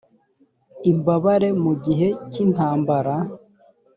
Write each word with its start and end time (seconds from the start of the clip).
imbabare 0.91 1.49
mu 1.63 1.73
gihe 1.83 2.07
cy 2.31 2.37
intambara 2.45 3.15